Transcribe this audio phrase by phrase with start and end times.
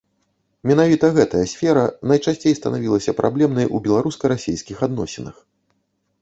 [0.69, 5.35] Менавіта гэтая сфера найчасцей станавілася праблемнай у беларуска-расійскіх адносінах.